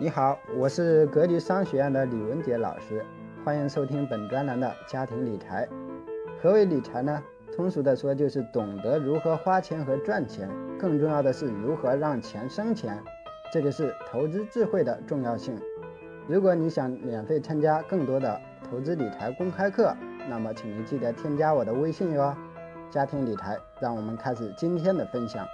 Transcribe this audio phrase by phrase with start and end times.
[0.00, 3.04] 你好，我是格局商学院的李文杰老师，
[3.44, 5.68] 欢迎收听本专栏的家庭理财。
[6.40, 7.20] 何为理财呢？
[7.56, 10.48] 通俗的说，就是懂得如何花钱和赚钱，
[10.78, 12.96] 更重要的是如何让钱生钱，
[13.52, 15.60] 这就是投资智慧的重要性。
[16.28, 18.40] 如果你想免费参加更多的
[18.70, 19.92] 投资理财公开课，
[20.30, 22.32] 那么请您记得添加我的微信哟。
[22.88, 25.44] 家庭理财，让我们开始今天的分享。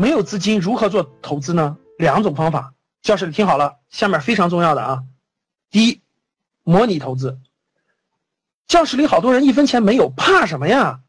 [0.00, 1.76] 没有资金如何做投资呢？
[1.98, 2.72] 两种方法，
[3.02, 5.04] 教室里听好了，下面非常重要的啊。
[5.70, 6.00] 第一，
[6.62, 7.38] 模拟投资。
[8.66, 11.02] 教室里好多人一分钱没有，怕什么呀？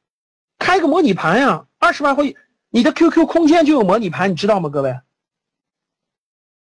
[0.60, 2.36] 开个模拟盘呀，二十万会，
[2.70, 4.68] 你的 QQ 空间就有模拟盘，你知道吗？
[4.68, 5.00] 各位，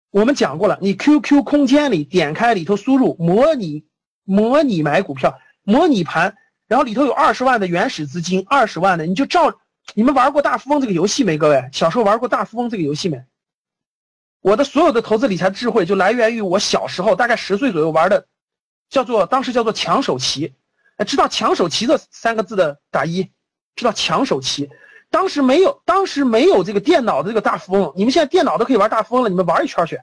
[0.10, 3.86] 我们讲过了，你 QQ 空间里点开里头输入模拟
[4.24, 9.60] 模拟买股票模拟盘，然后里头有二十万的原始资金，二十万的你就照。
[9.94, 11.38] 你们玩过大富翁这个游戏没？
[11.38, 13.24] 各位，小时候玩过大富翁这个游戏没？
[14.42, 18.28] 我的所有的投资理财智慧就来源于我小时候，大概十岁左右玩的，
[18.90, 20.54] 叫做当时叫做抢手棋。
[20.98, 23.32] 哎，知道抢手棋这三个字的打一，
[23.76, 24.70] 知道抢手棋。
[25.10, 27.94] 当时没有，当时没有这个电脑的这个大富翁。
[27.96, 30.02] 你们现在电脑都可以玩大富翁了，你们玩一圈去。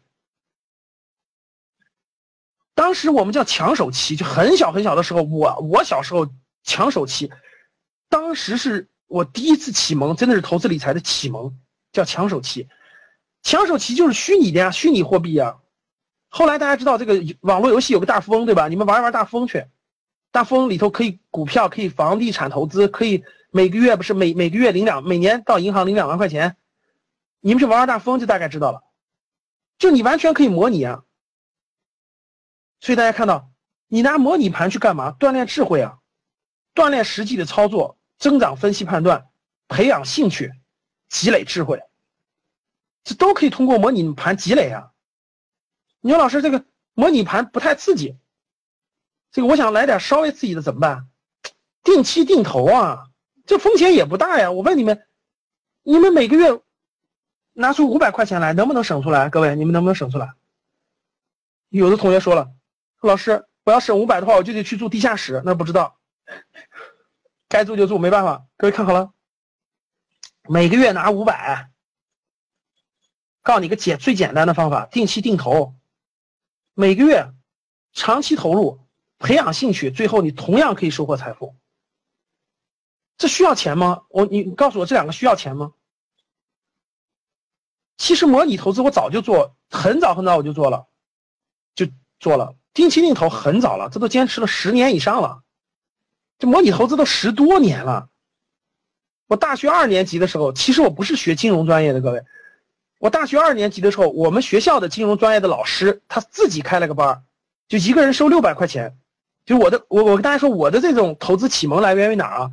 [2.75, 6.27] 当时我们叫抢手棋，就很小很小的时候，我我小时候
[6.63, 7.31] 抢手棋，
[8.09, 8.89] 当时是。
[9.13, 11.55] 我第一次启蒙真的是投资理财的启蒙，
[11.93, 12.67] 叫抢手棋。
[13.43, 15.59] 抢手棋就是虚拟的呀，虚拟货币呀。
[16.31, 18.69] 后来大家知道这个网络游戏有个大富翁，对吧？
[18.69, 19.67] 你们玩一玩大富翁去。
[20.31, 26.57] 大富翁里头可以股票，可以房地产投资，可以每个月不是每每个月领两，每年到银行领两万块钱。
[27.41, 28.83] 你们去玩玩大富翁就大概知道了，
[29.77, 31.03] 就你完全可以模拟啊。
[32.81, 33.51] 所以大家看到，
[33.89, 35.15] 你拿模拟盘去干嘛？
[35.21, 35.99] 锻炼智慧啊，
[36.75, 37.99] 锻炼实际的操作。
[38.23, 39.29] 增长分析判断，
[39.67, 40.53] 培养兴趣，
[41.09, 41.83] 积累智慧，
[43.03, 44.93] 这都可以通过模拟盘积累啊。
[46.01, 48.17] 你说老师这个模拟盘不太刺激，
[49.33, 51.09] 这个我想来点稍微刺激的怎么办？
[51.83, 53.09] 定期定投啊，
[53.45, 54.53] 这风险也不大呀。
[54.53, 55.05] 我问你们，
[55.83, 56.61] 你们每个月
[57.55, 59.31] 拿出五百块钱来，能不能省出来？
[59.31, 60.33] 各位，你们能不能省出来？
[61.71, 62.53] 有的同学说了，
[63.01, 65.99] 老师，我要省五百的话，我就得去住地下室，那不知道。
[67.53, 68.47] 该住就住，没办法。
[68.57, 69.13] 各位看好了，
[70.49, 71.71] 每个月拿五百，
[73.43, 75.75] 告诉你个简最简单的方法：定期定投，
[76.73, 77.31] 每个月
[77.93, 78.81] 长期投入，
[79.19, 81.55] 培养兴趣，最后你同样可以收获财富。
[83.19, 84.05] 这需要钱吗？
[84.09, 85.75] 我你告诉我这两个需要钱吗？
[87.99, 90.89] 其实模拟投资我早就做，很早很早我就做了，
[91.75, 91.87] 就
[92.19, 95.43] 做了定期定投很早了，这都坚持了十年以上了。
[96.43, 98.09] 这模拟投资都十多年了。
[99.29, 102.25] 我大学二年级的时候，其实我不是学金融专业的，各位。
[102.99, 107.23] 我大学二年级的时候，我们学校的金融专业的老师他自己开了个班
[107.69, 108.97] 就一个人收六百块钱。
[109.47, 112.51] 就我的，我我跟大家说，我的这种投资启蒙来源于哪儿啊？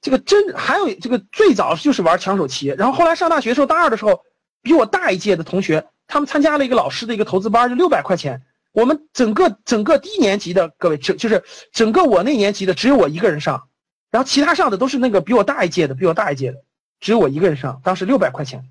[0.00, 4.22] 这个真还有这个最早就是玩抢手棋，然后后来上大学的时候，大二的时候，
[4.62, 8.40] 比我大一届的同学，他们参加了一个老师的一个投资班就六百块钱。
[8.78, 13.68] 我们整个整个低年级的各位，就就是整个我那年级的只有我一个人上，
[14.08, 16.62] 然后其他上的都是那个比我大一届的，比我大一届的，
[17.00, 17.80] 只有我一个人上。
[17.82, 18.70] 当时六百块钱，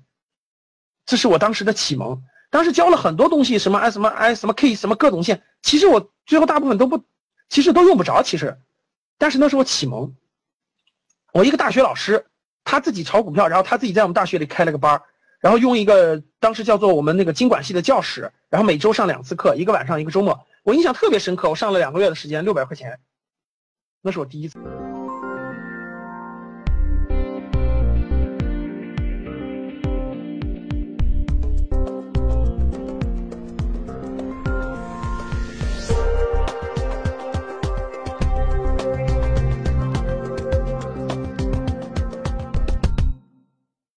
[1.04, 2.22] 这是我当时的启蒙。
[2.48, 7.04] 当时教了很多东西，什么 I 什么 I 什么 K 什么各种线，其实我最后大部分都不，
[7.50, 8.22] 其实都用不着。
[8.22, 8.56] 其实，
[9.18, 10.14] 但是那是我启蒙。
[11.34, 12.24] 我一个大学老师，
[12.64, 15.02] 他自己炒股票，然后他自己在我们大学里开了个班儿。
[15.40, 21.48] 然后用一个当时叫做我们那个经管系的教室，然后每周上两次课，一个晚上一个周末，我印象特别深刻。
[21.48, 22.98] 我上了两个月的时间，六百块钱，
[24.02, 24.58] 那是我第一次。